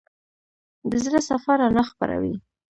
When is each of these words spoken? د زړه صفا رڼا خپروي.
د 0.89 0.91
زړه 1.05 1.19
صفا 1.29 1.53
رڼا 1.61 1.83
خپروي. 1.91 2.35